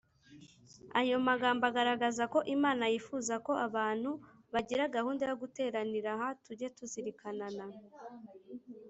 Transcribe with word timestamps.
Ayo 0.99 1.15
magambo 1.27 1.63
agaragaza 1.69 2.23
ko 2.33 2.39
Imana 2.55 2.83
yifuza 2.93 3.33
ko 3.45 3.51
abantu 3.67 4.11
bagira 4.53 4.93
gahunda 4.95 5.21
yo 5.29 5.35
guteranira 5.43 6.11
ha 6.21 6.27
Tujye 6.43 6.67
tuzirikanana 6.77 7.63